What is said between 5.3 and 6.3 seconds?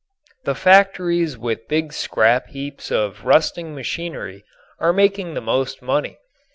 the most money.